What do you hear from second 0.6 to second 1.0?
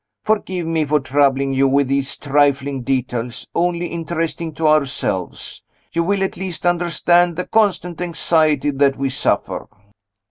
me for